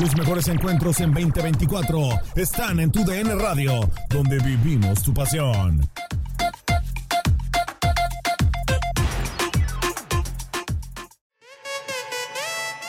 Los 0.00 0.16
mejores 0.16 0.48
encuentros 0.48 0.98
en 1.02 1.12
2024 1.12 1.98
están 2.34 2.80
en 2.80 2.90
tu 2.90 3.00
DN 3.00 3.34
Radio, 3.34 3.80
donde 4.08 4.38
vivimos 4.38 5.04
tu 5.04 5.12
pasión. 5.12 5.80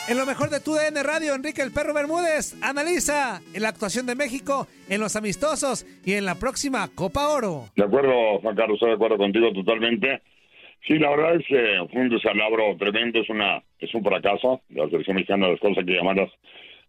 En 0.08 0.16
lo 0.16 0.24
mejor 0.24 0.48
de 0.48 0.60
tu 0.60 0.72
DN 0.72 1.02
Radio, 1.02 1.34
Enrique 1.34 1.60
el 1.60 1.70
Perro 1.70 1.92
Bermúdez 1.92 2.56
analiza 2.62 3.42
la 3.60 3.68
actuación 3.68 4.06
de 4.06 4.14
México 4.14 4.66
en 4.88 4.98
los 4.98 5.14
amistosos 5.14 5.84
y 6.06 6.14
en 6.14 6.24
la 6.24 6.36
próxima 6.36 6.88
Copa 6.94 7.28
Oro. 7.28 7.64
De 7.76 7.84
acuerdo, 7.84 8.40
Juan 8.40 8.56
Carlos, 8.56 8.76
estoy 8.76 8.88
de 8.88 8.94
acuerdo 8.94 9.18
contigo 9.18 9.52
totalmente. 9.52 10.22
Sí, 10.86 10.98
la 10.98 11.10
verdad 11.10 11.36
es 11.36 11.46
que 11.46 11.86
fue 11.92 12.00
un 12.00 12.08
desalabro 12.08 12.74
tremendo, 12.78 13.20
es 13.20 13.28
una 13.28 13.62
es 13.78 13.94
un 13.94 14.02
fracaso. 14.02 14.62
La 14.70 14.88
selección 14.88 15.16
mexicana, 15.16 15.48
las 15.48 15.60
cosas 15.60 15.84
que 15.84 15.92
llamadas 15.92 16.30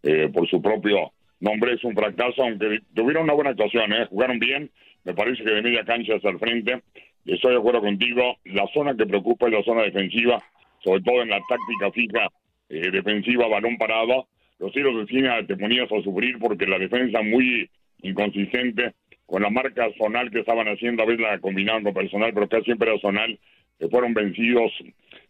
eh, 0.03 0.29
por 0.33 0.47
su 0.49 0.61
propio 0.61 1.11
nombre, 1.39 1.73
es 1.73 1.83
un 1.83 1.95
fracaso, 1.95 2.43
aunque 2.43 2.79
tuvieron 2.93 3.23
una 3.23 3.33
buena 3.33 3.51
actuación, 3.51 3.91
¿eh? 3.93 4.05
jugaron 4.09 4.39
bien, 4.39 4.69
me 5.03 5.13
parece 5.13 5.43
que 5.43 5.49
de 5.49 5.61
media 5.61 5.83
cancha 5.83 6.15
hasta 6.15 6.29
el 6.29 6.39
frente. 6.39 6.81
Estoy 7.25 7.53
de 7.53 7.59
acuerdo 7.59 7.81
contigo, 7.81 8.37
la 8.45 8.65
zona 8.73 8.95
que 8.95 9.05
preocupa 9.05 9.47
es 9.47 9.53
la 9.53 9.63
zona 9.63 9.83
defensiva, 9.83 10.41
sobre 10.83 11.01
todo 11.01 11.21
en 11.21 11.29
la 11.29 11.39
táctica 11.47 11.91
fija 11.91 12.29
eh, 12.69 12.91
defensiva, 12.91 13.47
balón 13.47 13.77
parado. 13.77 14.27
Los 14.59 14.71
tiros 14.71 14.95
de 14.95 15.03
esquina 15.03 15.45
te 15.45 15.55
ponías 15.55 15.91
a 15.91 16.01
sufrir 16.01 16.37
porque 16.39 16.65
la 16.65 16.79
defensa 16.79 17.21
muy 17.21 17.69
inconsistente, 18.01 18.93
con 19.25 19.41
la 19.41 19.49
marca 19.49 19.87
zonal 19.97 20.31
que 20.31 20.39
estaban 20.39 20.67
haciendo, 20.67 21.03
a 21.03 21.05
veces 21.05 21.21
la 21.21 21.39
combinaban 21.39 21.83
con 21.83 21.93
personal, 21.93 22.33
pero 22.33 22.47
casi 22.47 22.65
siempre 22.65 22.89
era 22.89 22.99
zonal, 22.99 23.39
que 23.79 23.87
fueron 23.87 24.13
vencidos, 24.13 24.71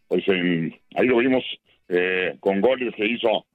pues 0.07 0.28
en, 0.28 0.75
ahí 0.95 1.07
lo 1.07 1.17
vimos 1.17 1.44
eh, 1.89 2.35
con 2.39 2.59
goles 2.59 2.94
que 2.95 3.06
hizo 3.06 3.45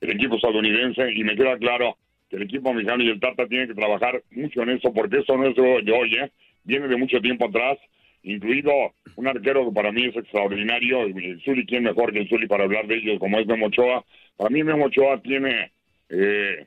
el 0.00 0.10
equipo 0.10 0.36
estadounidense 0.36 1.12
y 1.12 1.24
me 1.24 1.36
queda 1.36 1.56
claro 1.58 1.96
que 2.28 2.36
el 2.36 2.42
equipo 2.42 2.72
mexicano 2.72 3.02
y 3.02 3.08
el 3.08 3.20
Tata 3.20 3.46
tienen 3.46 3.68
que 3.68 3.74
trabajar 3.74 4.22
mucho 4.30 4.62
en 4.62 4.70
eso 4.70 4.92
porque 4.92 5.18
eso 5.18 5.36
no 5.36 5.48
es 5.48 5.56
de 5.56 5.92
hoy, 5.92 6.14
¿eh? 6.14 6.30
viene 6.64 6.88
de 6.88 6.96
mucho 6.96 7.20
tiempo 7.20 7.46
atrás, 7.46 7.78
incluido 8.22 8.72
un 9.16 9.26
arquero 9.26 9.66
que 9.66 9.74
para 9.74 9.92
mí 9.92 10.04
es 10.04 10.16
extraordinario, 10.16 11.02
el 11.02 11.40
Zuli, 11.42 11.66
¿quién 11.66 11.84
mejor 11.84 12.12
que 12.12 12.20
el 12.20 12.28
Zuli 12.28 12.46
para 12.46 12.64
hablar 12.64 12.86
de 12.86 12.96
ellos, 12.96 13.18
como 13.18 13.38
es 13.38 13.46
Memo 13.46 13.66
Ochoa? 13.66 14.04
Para 14.36 14.50
mí 14.50 14.62
Memo 14.62 14.86
Ochoa 14.86 15.20
tiene 15.20 15.72
eh, 16.08 16.66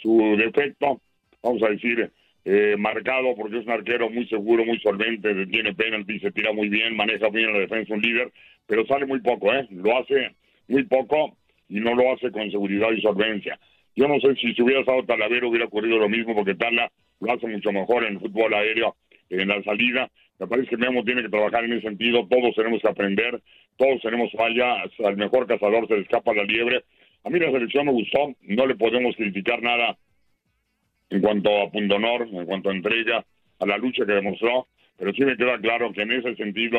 su 0.00 0.36
defecto, 0.38 1.00
vamos 1.42 1.62
a 1.62 1.68
decir, 1.68 2.10
eh, 2.46 2.76
marcado 2.78 3.34
porque 3.36 3.58
es 3.58 3.66
un 3.66 3.72
arquero 3.72 4.10
muy 4.10 4.26
seguro, 4.28 4.64
muy 4.64 4.78
solvente, 4.80 5.46
tiene 5.46 5.74
penalti, 5.74 6.20
se 6.20 6.30
tira 6.30 6.52
muy 6.52 6.68
bien, 6.68 6.96
maneja 6.96 7.28
bien 7.28 7.52
la 7.52 7.60
defensa, 7.60 7.94
un 7.94 8.02
líder, 8.02 8.30
pero 8.66 8.86
sale 8.86 9.06
muy 9.06 9.20
poco, 9.20 9.52
¿eh? 9.52 9.66
Lo 9.70 9.98
hace 9.98 10.34
muy 10.68 10.84
poco 10.84 11.36
y 11.74 11.80
no 11.80 11.92
lo 11.96 12.12
hace 12.12 12.30
con 12.30 12.48
seguridad 12.52 12.92
y 12.92 13.00
solvencia. 13.00 13.58
Yo 13.96 14.06
no 14.06 14.20
sé 14.20 14.36
si 14.36 14.54
se 14.54 14.62
hubiera 14.62 14.80
estado 14.80 15.02
Talavera 15.02 15.48
hubiera 15.48 15.66
ocurrido 15.66 15.98
lo 15.98 16.08
mismo 16.08 16.32
porque 16.32 16.54
Tala 16.54 16.88
lo 17.20 17.32
hace 17.32 17.48
mucho 17.48 17.72
mejor 17.72 18.04
en 18.04 18.14
el 18.14 18.20
fútbol 18.20 18.54
aéreo, 18.54 18.94
en 19.28 19.48
la 19.48 19.60
salida. 19.64 20.08
Me 20.38 20.46
parece 20.46 20.68
que 20.68 20.76
Memo 20.76 21.02
tiene 21.02 21.22
que 21.22 21.28
trabajar 21.28 21.64
en 21.64 21.72
ese 21.72 21.88
sentido, 21.88 22.28
todos 22.28 22.54
tenemos 22.54 22.80
que 22.80 22.88
aprender, 22.88 23.42
todos 23.76 24.00
tenemos 24.02 24.30
fallas, 24.32 24.88
al 25.04 25.16
mejor 25.16 25.48
cazador 25.48 25.88
se 25.88 25.96
le 25.96 26.02
escapa 26.02 26.32
la 26.32 26.44
liebre. 26.44 26.84
A 27.24 27.30
mí 27.30 27.40
la 27.40 27.50
selección 27.50 27.86
me 27.86 27.92
gustó, 27.92 28.34
no 28.42 28.66
le 28.66 28.76
podemos 28.76 29.16
criticar 29.16 29.60
nada 29.60 29.98
en 31.10 31.20
cuanto 31.22 31.60
a 31.60 31.70
punto 31.72 31.96
honor, 31.96 32.28
en 32.30 32.46
cuanto 32.46 32.70
a 32.70 32.72
entrega, 32.72 33.24
a 33.58 33.66
la 33.66 33.78
lucha 33.78 34.06
que 34.06 34.12
demostró, 34.12 34.68
pero 34.96 35.12
sí 35.12 35.24
me 35.24 35.36
queda 35.36 35.58
claro 35.58 35.92
que 35.92 36.02
en 36.02 36.12
ese 36.12 36.36
sentido, 36.36 36.78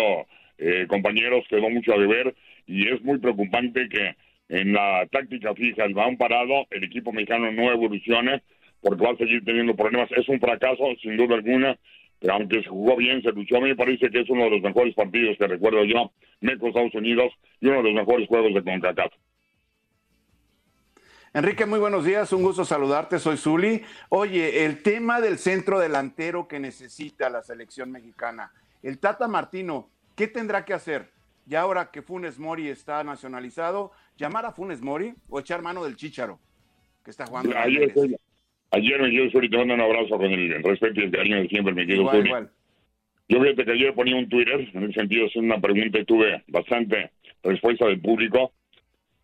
eh, 0.57 0.85
compañeros, 0.87 1.43
quedó 1.49 1.69
mucho 1.69 1.93
a 1.93 1.97
deber 1.97 2.33
y 2.65 2.87
es 2.87 3.01
muy 3.01 3.17
preocupante 3.17 3.89
que 3.89 4.15
en 4.49 4.73
la 4.73 5.07
táctica 5.11 5.53
fija, 5.55 5.85
el 5.85 5.93
balón 5.93 6.17
parado, 6.17 6.65
el 6.69 6.83
equipo 6.83 7.11
mexicano 7.11 7.51
no 7.51 7.71
evolucione 7.71 8.43
porque 8.81 9.03
va 9.03 9.11
a 9.11 9.17
seguir 9.17 9.43
teniendo 9.43 9.75
problemas. 9.75 10.11
Es 10.11 10.29
un 10.29 10.39
fracaso, 10.39 10.83
sin 11.01 11.17
duda 11.17 11.35
alguna, 11.35 11.77
pero 12.19 12.33
aunque 12.33 12.61
se 12.61 12.69
jugó 12.69 12.95
bien, 12.95 13.21
se 13.23 13.31
luchó, 13.31 13.57
a 13.57 13.61
mí 13.61 13.69
me 13.69 13.75
parece 13.75 14.09
que 14.09 14.21
es 14.21 14.29
uno 14.29 14.43
de 14.43 14.51
los 14.51 14.61
mejores 14.61 14.93
partidos 14.93 15.37
que 15.37 15.47
recuerdo 15.47 15.83
yo, 15.85 16.11
México, 16.41 16.67
Estados 16.67 16.93
Unidos, 16.93 17.33
y 17.59 17.67
uno 17.67 17.77
de 17.77 17.83
los 17.83 17.93
mejores 17.93 18.27
juegos 18.27 18.53
de 18.53 18.63
CONCACAF. 18.63 19.11
Enrique, 21.33 21.65
muy 21.65 21.79
buenos 21.79 22.05
días, 22.05 22.31
un 22.31 22.43
gusto 22.43 22.63
saludarte, 22.63 23.19
soy 23.19 23.35
Zuli. 23.35 23.81
Oye, 24.07 24.65
el 24.65 24.81
tema 24.81 25.19
del 25.19 25.37
centro 25.37 25.79
delantero 25.79 26.47
que 26.47 26.59
necesita 26.61 27.29
la 27.29 27.41
selección 27.41 27.91
mexicana, 27.91 28.53
el 28.81 28.99
Tata 28.99 29.27
Martino, 29.27 29.89
¿qué 30.15 30.27
tendrá 30.27 30.63
que 30.63 30.73
hacer? 30.73 31.14
Ya 31.45 31.61
ahora 31.61 31.91
que 31.91 32.01
Funes 32.01 32.39
Mori 32.39 32.69
está 32.69 33.03
nacionalizado, 33.03 33.91
llamar 34.17 34.45
a 34.45 34.51
Funes 34.51 34.81
Mori 34.81 35.13
o 35.29 35.39
echar 35.39 35.61
mano 35.61 35.83
del 35.83 35.95
Chícharo, 35.95 36.39
que 37.03 37.11
está 37.11 37.27
jugando. 37.27 37.55
Ayer, 37.55 37.93
ayer 38.71 39.01
me 39.01 39.09
quiero 39.09 39.31
Zuli, 39.31 39.49
te 39.49 39.57
mando 39.57 39.75
un 39.75 39.81
abrazo 39.81 40.17
con 40.17 40.25
el 40.25 40.63
respeto 40.63 41.01
y 41.01 41.03
el 41.03 41.11
cariño 41.11 41.37
de 41.37 41.47
siempre, 41.47 41.73
me 41.73 41.85
quiero 41.85 42.01
Igual, 42.01 42.25
igual. 42.25 42.51
Yo 43.27 43.41
fíjate 43.41 43.65
que 43.65 43.71
ayer 43.71 43.93
ponía 43.93 44.15
un 44.15 44.29
Twitter, 44.29 44.69
en 44.73 44.83
ese 44.83 44.93
sentido 44.93 45.25
es 45.25 45.35
una 45.35 45.59
pregunta 45.59 45.99
y 45.99 46.05
tuve 46.05 46.43
bastante 46.47 47.11
respuesta 47.43 47.85
del 47.85 47.99
público. 47.99 48.53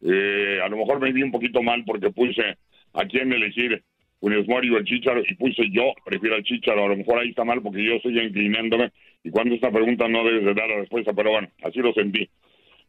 Eh, 0.01 0.59
a 0.63 0.67
lo 0.69 0.77
mejor 0.77 1.00
me 1.00 1.12
vi 1.12 1.21
un 1.21 1.31
poquito 1.31 1.62
mal 1.62 1.83
porque 1.85 2.09
puse 2.09 2.57
a 2.94 3.06
quién 3.06 3.31
elegir, 3.31 3.83
Mori 4.21 4.69
o 4.69 4.77
el 4.77 4.85
Chicharo, 4.85 5.21
y 5.27 5.35
puse 5.35 5.69
yo, 5.71 5.94
prefiero 6.06 6.35
al 6.35 6.44
Chicharo. 6.44 6.85
A 6.85 6.89
lo 6.89 6.97
mejor 6.97 7.19
ahí 7.19 7.29
está 7.29 7.44
mal 7.44 7.62
porque 7.62 7.83
yo 7.83 7.95
estoy 7.95 8.19
inclinándome 8.19 8.91
y 9.23 9.29
cuando 9.29 9.56
esta 9.56 9.71
pregunta 9.71 10.07
no 10.07 10.23
debes 10.23 10.45
de 10.45 10.53
dar 10.53 10.69
la 10.69 10.77
respuesta, 10.77 11.13
pero 11.13 11.31
bueno, 11.31 11.47
así 11.63 11.79
lo 11.79 11.94
sentí. 11.94 12.29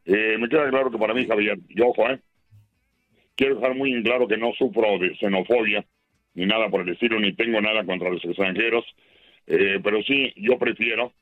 Eh, 0.04 0.36
me 0.38 0.48
queda 0.48 0.68
claro 0.68 0.90
que 0.90 0.98
para 0.98 1.14
mí, 1.14 1.26
Javier, 1.26 1.58
y 1.68 1.80
ojo, 1.80 2.08
¿eh? 2.10 2.18
Quiero 3.34 3.56
dejar 3.56 3.74
muy 3.74 3.92
en 3.92 4.02
claro 4.02 4.28
que 4.28 4.36
no 4.36 4.52
sufro 4.52 4.98
de 4.98 5.16
xenofobia 5.16 5.84
ni 6.34 6.46
nada 6.46 6.68
por 6.68 6.82
el 6.82 6.90
estilo, 6.90 7.18
ni 7.20 7.34
tengo 7.34 7.60
nada 7.60 7.84
contra 7.84 8.10
los 8.10 8.24
extranjeros, 8.24 8.84
eh, 9.46 9.80
pero 9.82 10.02
sí, 10.02 10.32
yo 10.36 10.58
prefiero, 10.58 11.12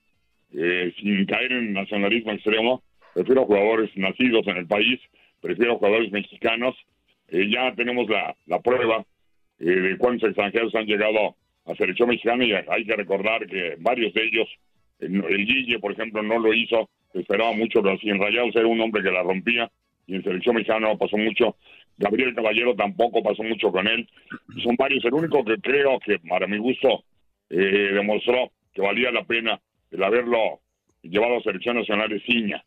eh, 0.52 0.92
sin 1.00 1.24
caer 1.26 1.52
en 1.52 1.72
nacionalismo 1.72 2.32
extremo, 2.32 2.82
prefiero 3.14 3.44
jugadores 3.44 3.90
nacidos 3.96 4.46
en 4.46 4.56
el 4.56 4.66
país, 4.66 5.00
prefiero 5.40 5.78
jugadores 5.78 6.12
mexicanos. 6.12 6.76
Eh, 7.28 7.48
ya 7.50 7.74
tenemos 7.74 8.08
la, 8.08 8.36
la 8.46 8.60
prueba 8.60 9.04
eh, 9.60 9.64
de 9.64 9.98
cuántos 9.98 10.28
extranjeros 10.28 10.74
han 10.74 10.86
llegado 10.86 11.36
a 11.66 11.74
selección 11.76 12.08
mexicana 12.08 12.44
y 12.44 12.52
hay 12.52 12.84
que 12.84 12.96
recordar 12.96 13.46
que 13.46 13.76
varios 13.78 14.12
de 14.14 14.24
ellos, 14.24 14.48
el, 14.98 15.24
el 15.24 15.46
Guille, 15.46 15.78
por 15.78 15.92
ejemplo, 15.92 16.22
no 16.22 16.38
lo 16.38 16.52
hizo 16.52 16.88
esperaba 17.14 17.52
mucho, 17.52 17.82
pero 17.82 17.94
así 17.94 18.08
en 18.08 18.20
Rayados 18.20 18.54
era 18.54 18.66
un 18.66 18.80
hombre 18.80 19.02
que 19.02 19.10
la 19.10 19.22
rompía 19.22 19.70
y 20.06 20.16
en 20.16 20.22
selección 20.22 20.56
mexicana 20.56 20.88
no 20.88 20.98
pasó 20.98 21.16
mucho. 21.16 21.56
Gabriel 21.96 22.34
Caballero 22.34 22.74
tampoco 22.74 23.22
pasó 23.22 23.42
mucho 23.42 23.70
con 23.70 23.86
él. 23.86 24.08
Son 24.62 24.74
varios. 24.76 25.04
El 25.04 25.14
único 25.14 25.44
que 25.44 25.56
creo 25.58 25.98
que, 26.00 26.18
para 26.20 26.46
mi 26.46 26.58
gusto, 26.58 27.04
eh, 27.50 27.90
demostró 27.92 28.50
que 28.72 28.80
valía 28.80 29.10
la 29.10 29.24
pena 29.24 29.60
el 29.90 30.02
haberlo 30.02 30.60
llevado 31.02 31.38
a 31.38 31.42
selección 31.42 31.76
nacional 31.76 32.12
es 32.12 32.22
Ciña. 32.24 32.64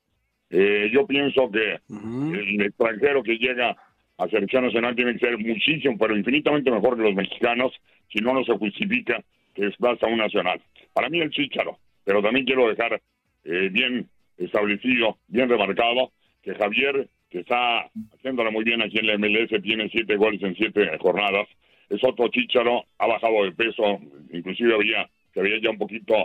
Eh, 0.49 0.89
yo 0.93 1.07
pienso 1.07 1.49
que 1.49 1.79
el 1.89 2.61
extranjero 2.61 3.23
que 3.23 3.37
llega 3.37 3.75
a 4.23 4.29
selección 4.29 4.65
nacional 4.65 4.95
tiene 4.95 5.13
que 5.13 5.19
ser 5.19 5.37
muchísimo, 5.37 5.97
pero 5.97 6.15
infinitamente 6.15 6.71
mejor 6.71 6.95
que 6.95 7.03
los 7.03 7.15
mexicanos, 7.15 7.73
si 8.11 8.19
no, 8.19 8.33
no 8.33 8.43
se 8.45 8.57
justifica 8.57 9.21
que 9.53 9.67
es 9.67 9.75
a 9.81 10.07
un 10.07 10.17
nacional. 10.17 10.61
Para 10.93 11.09
mí 11.09 11.19
el 11.19 11.29
Chícharo, 11.29 11.77
pero 12.03 12.21
también 12.21 12.45
quiero 12.45 12.69
dejar 12.69 13.01
eh, 13.43 13.69
bien 13.71 14.07
establecido, 14.37 15.17
bien 15.27 15.49
remarcado, 15.49 16.11
que 16.41 16.55
Javier, 16.55 17.07
que 17.29 17.39
está 17.39 17.89
haciéndolo 18.15 18.51
muy 18.51 18.63
bien 18.63 18.81
aquí 18.81 18.99
en 18.99 19.07
la 19.07 19.17
MLS, 19.17 19.61
tiene 19.61 19.89
siete 19.89 20.15
goles 20.15 20.41
en 20.41 20.55
siete 20.55 20.97
jornadas, 20.99 21.47
es 21.89 22.03
otro 22.03 22.27
Chícharo, 22.29 22.85
ha 22.97 23.07
bajado 23.07 23.43
de 23.43 23.51
peso, 23.51 23.99
inclusive 24.31 24.73
había, 24.73 25.07
se 25.33 25.39
había 25.39 25.59
ya 25.61 25.69
un 25.69 25.77
poquito 25.77 26.15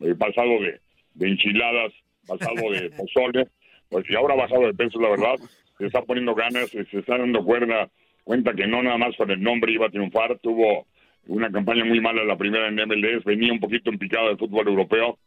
eh, 0.00 0.14
pasado 0.18 0.60
de, 0.60 0.80
de 1.14 1.28
enchiladas, 1.28 1.92
pasado 2.26 2.70
de 2.72 2.90
pozole, 2.96 3.48
pues 3.88 4.06
si 4.06 4.14
ahora 4.14 4.34
ha 4.34 4.38
bajado 4.38 4.66
de 4.66 4.74
peso, 4.74 5.00
la 5.00 5.10
verdad, 5.10 5.36
se 5.78 5.86
está 5.86 6.02
poniendo 6.02 6.34
ganas, 6.34 6.70
se 6.70 6.98
está 6.98 7.18
dando 7.18 7.44
cuerda, 7.44 7.88
cuenta 8.24 8.54
que 8.54 8.66
no 8.66 8.82
nada 8.82 8.98
más 8.98 9.16
con 9.16 9.30
el 9.30 9.42
nombre 9.42 9.72
iba 9.72 9.86
a 9.86 9.90
triunfar, 9.90 10.38
tuvo 10.38 10.86
una 11.28 11.50
campaña 11.50 11.84
muy 11.84 12.00
mala 12.00 12.24
la 12.24 12.36
primera 12.36 12.68
en 12.68 12.76
MLS, 12.76 13.24
venía 13.24 13.52
un 13.52 13.60
poquito 13.60 13.90
en 13.90 13.98
picado 13.98 14.28
del 14.28 14.38
fútbol 14.38 14.68
europeo. 14.68 15.18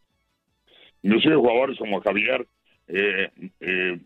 Inclusive 1.02 1.36
jugadores 1.36 1.78
como 1.78 2.00
Javier 2.00 2.46
eh, 2.88 3.28
eh, 3.60 3.98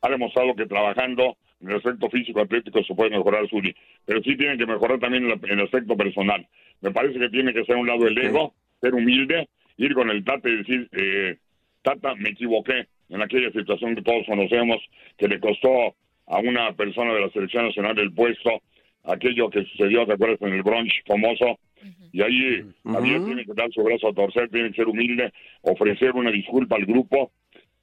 ha 0.00 0.08
demostrado 0.08 0.54
que 0.54 0.66
trabajando 0.66 1.36
en 1.60 1.70
el 1.70 1.76
aspecto 1.76 2.08
físico 2.10 2.40
atlético 2.40 2.82
se 2.82 2.94
puede 2.94 3.10
mejorar 3.10 3.48
Zuli, 3.48 3.74
pero 4.04 4.22
sí 4.22 4.36
tiene 4.36 4.58
que 4.58 4.66
mejorar 4.66 4.98
también 4.98 5.24
en 5.24 5.58
el 5.58 5.64
aspecto 5.64 5.96
personal. 5.96 6.46
Me 6.80 6.90
parece 6.90 7.18
que 7.18 7.28
tiene 7.28 7.52
que 7.52 7.64
ser 7.64 7.76
un 7.76 7.86
lado 7.86 8.06
el 8.06 8.18
ego, 8.18 8.54
ser 8.80 8.94
humilde, 8.94 9.48
ir 9.76 9.94
con 9.94 10.10
el 10.10 10.24
Tata 10.24 10.48
y 10.48 10.56
decir, 10.56 10.88
eh, 10.92 11.36
Tata, 11.82 12.14
me 12.16 12.30
equivoqué 12.30 12.86
en 13.12 13.20
aquella 13.20 13.50
situación 13.52 13.94
que 13.94 14.02
todos 14.02 14.26
conocemos, 14.26 14.78
que 15.18 15.28
le 15.28 15.38
costó 15.38 15.94
a 16.26 16.38
una 16.38 16.72
persona 16.72 17.12
de 17.12 17.20
la 17.20 17.30
selección 17.30 17.66
nacional 17.66 17.98
el 17.98 18.12
puesto, 18.12 18.62
aquello 19.04 19.50
que 19.50 19.64
sucedió, 19.64 20.06
¿te 20.06 20.14
acuerdas? 20.14 20.40
En 20.40 20.54
el 20.54 20.62
brunch 20.62 21.04
famoso. 21.06 21.58
Y 22.12 22.22
ahí 22.22 22.64
Javier 22.84 23.24
tiene 23.24 23.44
que 23.44 23.52
dar 23.54 23.70
su 23.70 23.82
brazo 23.82 24.08
a 24.08 24.14
torcer, 24.14 24.48
tiene 24.48 24.70
que 24.70 24.76
ser 24.76 24.88
humilde, 24.88 25.32
ofrecer 25.60 26.12
una 26.12 26.30
disculpa 26.30 26.76
al 26.76 26.86
grupo, 26.86 27.32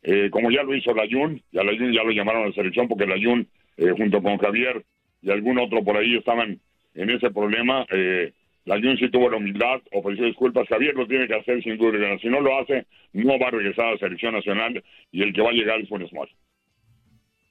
eh, 0.01 0.29
como 0.31 0.49
ya 0.49 0.63
lo 0.63 0.73
hizo 0.75 0.93
Layun, 0.93 1.41
y 1.51 1.59
a 1.59 1.63
Layun 1.63 1.93
ya 1.93 2.03
lo 2.03 2.11
llamaron 2.11 2.43
a 2.43 2.47
la 2.47 2.53
selección 2.53 2.87
porque 2.87 3.05
Layun, 3.05 3.47
eh, 3.77 3.91
junto 3.95 4.23
con 4.23 4.37
Javier 4.37 4.83
y 5.21 5.29
algún 5.29 5.59
otro 5.59 5.83
por 5.83 5.97
ahí, 5.97 6.15
estaban 6.15 6.59
en 6.95 7.09
ese 7.09 7.29
problema. 7.29 7.85
Eh, 7.91 8.33
Layun 8.69 8.97
sí 8.97 9.09
tuvo 9.09 9.31
la 9.31 9.37
humildad, 9.37 9.81
ofreció 9.91 10.25
disculpas. 10.25 10.67
Javier 10.67 10.93
lo 10.93 11.07
tiene 11.07 11.27
que 11.27 11.33
hacer 11.33 11.63
sin 11.63 11.75
duda. 11.77 11.97
Si 12.21 12.27
no 12.27 12.39
lo 12.39 12.59
hace, 12.59 12.85
no 13.13 13.39
va 13.39 13.47
a 13.47 13.51
regresar 13.51 13.85
a 13.85 13.91
la 13.93 13.97
selección 13.97 14.35
nacional 14.35 14.83
y 15.11 15.23
el 15.23 15.33
que 15.33 15.41
va 15.41 15.49
a 15.49 15.53
llegar 15.53 15.81
es 15.81 15.89
Funes 15.89 16.13
Mori. 16.13 16.31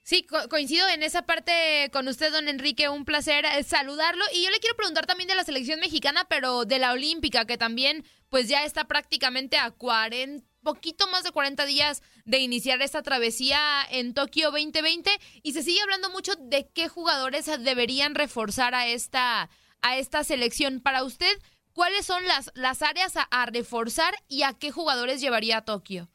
Sí, 0.03 0.25
coincido 0.49 0.87
en 0.87 1.03
esa 1.03 1.25
parte 1.25 1.89
con 1.91 2.07
usted, 2.07 2.31
don 2.31 2.47
Enrique. 2.47 2.87
Un 2.87 3.03
placer 3.03 3.43
eh, 3.43 3.63
saludarlo. 3.63 4.23
Y 4.33 4.45
yo 4.45 4.49
le 4.49 4.59
quiero 4.59 4.77
preguntar 4.77 5.05
también 5.07 5.27
de 5.27 5.35
la 5.35 5.43
selección 5.43 5.81
mexicana, 5.81 6.25
pero 6.29 6.63
de 6.63 6.79
la 6.79 6.93
olímpica, 6.93 7.43
que 7.43 7.57
también 7.57 8.05
pues 8.29 8.47
ya 8.47 8.63
está 8.63 8.85
prácticamente 8.85 9.57
a 9.57 9.71
40, 9.71 10.45
poquito 10.63 11.05
más 11.07 11.25
de 11.25 11.31
40 11.31 11.65
días 11.65 12.01
de 12.23 12.39
iniciar 12.39 12.81
esta 12.81 13.03
travesía 13.03 13.59
en 13.91 14.13
Tokio 14.13 14.51
2020. 14.51 15.11
Y 15.43 15.51
se 15.51 15.63
sigue 15.63 15.81
hablando 15.81 16.09
mucho 16.11 16.31
de 16.39 16.69
qué 16.73 16.87
jugadores 16.87 17.51
deberían 17.61 18.15
reforzar 18.15 18.73
a 18.73 18.87
esta, 18.87 19.49
a 19.81 19.97
esta 19.97 20.23
selección. 20.23 20.81
Para 20.81 21.03
usted, 21.03 21.31
¿cuáles 21.73 22.05
son 22.05 22.23
las, 22.25 22.51
las 22.55 22.81
áreas 22.81 23.15
a, 23.17 23.45
reforzar 23.45 24.13
y 24.27 24.43
a 24.43 24.53
qué 24.59 24.71
jugadores 24.71 25.21
llevaría 25.21 25.57
a 25.57 25.65
Tokio? 25.65 26.07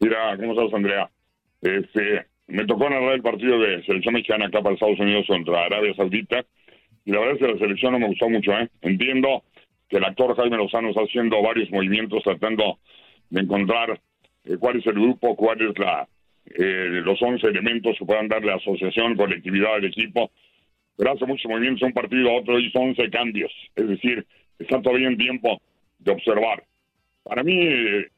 Mira, 0.00 0.36
¿cómo 0.36 0.52
estás, 0.52 0.74
Andrea? 0.74 1.10
Este, 1.60 2.26
me 2.48 2.64
tocó 2.66 2.90
narrar 2.90 3.14
el 3.14 3.22
partido 3.22 3.58
de 3.58 3.84
selección 3.84 4.14
mexicana 4.14 4.46
acá 4.46 4.60
para 4.60 4.74
Estados 4.74 4.98
Unidos 4.98 5.26
contra 5.28 5.64
Arabia 5.64 5.94
Saudita 5.94 6.44
y 7.04 7.12
la 7.12 7.20
verdad 7.20 7.34
es 7.34 7.40
que 7.40 7.52
la 7.52 7.58
selección 7.58 7.92
no 7.92 7.98
me 7.98 8.08
gustó 8.08 8.28
mucho, 8.28 8.52
¿eh? 8.52 8.68
Entiendo 8.80 9.44
que 9.88 9.98
el 9.98 10.04
actor 10.04 10.36
Jaime 10.36 10.56
Lozano 10.56 10.88
está 10.88 11.02
haciendo 11.02 11.42
varios 11.42 11.70
movimientos 11.70 12.22
tratando 12.22 12.78
de 13.30 13.40
encontrar 13.40 14.00
eh, 14.44 14.56
cuál 14.58 14.78
es 14.78 14.86
el 14.86 14.94
grupo, 14.94 15.36
cuál 15.36 15.60
es 15.60 15.78
la 15.78 16.08
eh, 16.46 17.00
los 17.04 17.20
11 17.20 17.46
elementos 17.46 17.96
que 17.98 18.04
puedan 18.04 18.28
darle 18.28 18.52
asociación, 18.52 19.16
colectividad 19.16 19.74
al 19.74 19.84
equipo. 19.84 20.30
Pero 20.96 21.12
hace 21.12 21.26
muchos 21.26 21.50
movimientos 21.50 21.80
de 21.80 21.86
un 21.86 21.92
partido 21.92 22.30
a 22.30 22.40
otro 22.40 22.58
hizo 22.58 22.78
11 22.78 23.10
cambios. 23.10 23.52
Es 23.74 23.88
decir, 23.88 24.26
está 24.58 24.80
todavía 24.80 25.08
en 25.08 25.16
tiempo 25.16 25.60
de 25.98 26.12
observar. 26.12 26.64
Para 27.22 27.42
mí, 27.42 27.58
eh, 27.60 28.08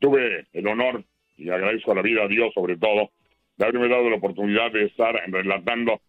tuve 0.00 0.46
el 0.52 0.66
honor 0.66 1.04
y 1.36 1.50
agradezco 1.50 1.92
a 1.92 1.96
la 1.96 2.02
vida 2.02 2.22
a 2.24 2.28
Dios 2.28 2.52
sobre 2.54 2.76
todo 2.76 3.10
de 3.56 3.66
haberme 3.66 3.88
dado 3.88 4.08
la 4.08 4.16
oportunidad 4.16 4.72
de 4.72 4.84
estar 4.84 5.14
relatando 5.28 6.00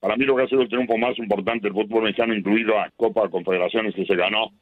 para 0.00 0.16
mí 0.16 0.24
lo 0.24 0.36
que 0.36 0.42
ha 0.42 0.48
sido 0.48 0.62
el 0.62 0.68
triunfo 0.68 0.96
más 0.98 1.18
importante 1.18 1.66
del 1.66 1.72
fútbol 1.72 2.04
mexicano, 2.04 2.34
incluido 2.34 2.78
a 2.78 2.90
Copa 2.96 3.22
de 3.22 3.30
Confederaciones 3.30 3.94
que 3.94 4.04
se 4.04 4.14
ganó 4.14 4.52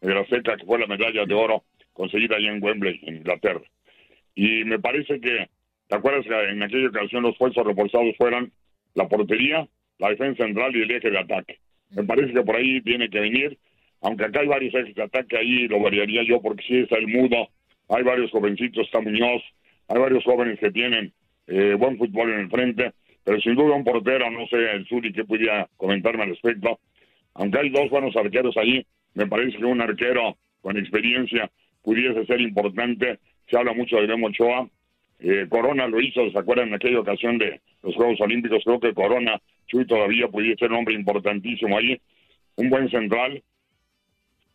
en 0.00 0.14
la 0.14 0.24
seca, 0.26 0.56
que 0.56 0.64
fue 0.64 0.78
la 0.78 0.86
medalla 0.86 1.24
de 1.26 1.34
oro 1.34 1.64
conseguida 1.92 2.36
allá 2.36 2.50
en 2.50 2.62
Wembley, 2.62 3.00
en 3.02 3.16
Inglaterra. 3.16 3.62
Y 4.34 4.64
me 4.64 4.78
parece 4.78 5.20
que, 5.20 5.48
¿te 5.88 5.96
acuerdas 5.96 6.24
que 6.24 6.50
en 6.50 6.62
aquella 6.62 6.88
ocasión 6.88 7.22
los 7.22 7.36
fuerzos 7.36 7.66
reforzados 7.66 8.16
fueran 8.16 8.52
la 8.94 9.08
portería, 9.08 9.66
la 9.98 10.10
defensa 10.10 10.44
central 10.44 10.74
y 10.76 10.82
el 10.82 10.90
eje 10.90 11.10
de 11.10 11.18
ataque? 11.18 11.58
Me 11.90 12.04
parece 12.04 12.32
que 12.32 12.42
por 12.42 12.56
ahí 12.56 12.80
tiene 12.82 13.08
que 13.08 13.20
venir, 13.20 13.58
aunque 14.00 14.24
acá 14.24 14.40
hay 14.40 14.48
varios 14.48 14.74
ejes 14.74 14.94
de 14.94 15.02
ataque, 15.02 15.36
ahí 15.36 15.68
lo 15.68 15.80
variaría 15.80 16.22
yo 16.22 16.40
porque 16.40 16.64
sí 16.66 16.76
está 16.78 16.96
el 16.96 17.08
mudo, 17.08 17.48
hay 17.88 18.02
varios 18.02 18.30
jovencitos, 18.30 18.86
está 18.86 19.00
Muñoz, 19.00 19.42
hay 19.88 20.00
varios 20.00 20.24
jóvenes 20.24 20.58
que 20.58 20.70
tienen 20.70 21.12
eh, 21.46 21.74
buen 21.78 21.98
fútbol 21.98 22.32
en 22.32 22.40
el 22.40 22.50
frente, 22.50 22.92
pero 23.22 23.40
sin 23.40 23.54
duda 23.54 23.74
un 23.74 23.84
portero, 23.84 24.30
no 24.30 24.46
sé 24.46 24.56
el 24.56 24.86
Suri 24.86 25.12
que 25.12 25.24
pudiera 25.24 25.68
comentarme 25.76 26.24
al 26.24 26.30
respecto. 26.30 26.78
Aunque 27.34 27.58
hay 27.58 27.70
dos 27.70 27.90
buenos 27.90 28.14
arqueros 28.16 28.56
allí, 28.56 28.86
me 29.14 29.26
parece 29.26 29.58
que 29.58 29.64
un 29.64 29.80
arquero 29.80 30.36
con 30.60 30.76
experiencia 30.76 31.50
pudiese 31.82 32.24
ser 32.26 32.40
importante. 32.40 33.18
Se 33.50 33.58
habla 33.58 33.72
mucho 33.74 33.96
de 33.96 34.06
Memo 34.06 34.28
Ochoa. 34.28 34.68
Eh, 35.20 35.46
Corona 35.48 35.86
lo 35.86 36.00
hizo, 36.00 36.28
¿se 36.30 36.38
acuerdan 36.38 36.68
en 36.68 36.74
aquella 36.74 37.00
ocasión 37.00 37.38
de 37.38 37.60
los 37.84 37.94
Juegos 37.94 38.20
Olímpicos? 38.20 38.62
Creo 38.64 38.80
que 38.80 38.94
Corona, 38.94 39.40
Chuy 39.66 39.86
todavía 39.86 40.26
pudiese 40.28 40.58
ser 40.58 40.72
un 40.72 40.78
hombre 40.78 40.94
importantísimo 40.94 41.78
allí. 41.78 42.00
Un 42.56 42.70
buen 42.70 42.90
central. 42.90 43.42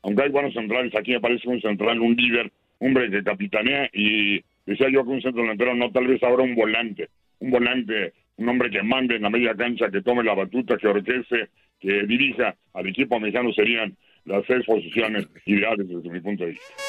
Aunque 0.01 0.23
hay 0.23 0.29
buenos 0.29 0.53
centrales, 0.53 0.93
aquí 0.95 1.11
me 1.11 1.19
parece 1.19 1.47
un 1.47 1.61
central, 1.61 1.99
un 1.99 2.15
líder, 2.15 2.51
hombre 2.79 3.09
que 3.09 3.23
capitanea 3.23 3.89
y 3.93 4.41
Decía 4.69 4.87
yo 4.91 5.03
que 5.03 5.09
un 5.09 5.21
centro 5.23 5.41
delantero 5.41 5.73
no, 5.73 5.89
tal 5.89 6.05
vez 6.05 6.21
ahora 6.21 6.43
un 6.43 6.53
volante, 6.53 7.09
un 7.39 7.49
volante, 7.49 8.13
un 8.37 8.49
hombre 8.49 8.69
que 8.69 8.83
mande 8.83 9.15
en 9.15 9.23
la 9.23 9.31
media 9.31 9.55
cancha, 9.55 9.89
que 9.89 10.03
tome 10.03 10.23
la 10.23 10.35
batuta, 10.35 10.77
que 10.77 10.87
orqueste, 10.87 11.49
que 11.79 12.03
dirija 12.03 12.55
al 12.75 12.85
equipo 12.85 13.19
mexicano 13.19 13.51
serían 13.51 13.97
las 14.25 14.45
seis 14.45 14.63
posiciones 14.67 15.27
ideales 15.47 15.89
desde 15.89 16.09
mi 16.11 16.21
punto 16.21 16.43
de 16.43 16.51
vista. 16.51 16.88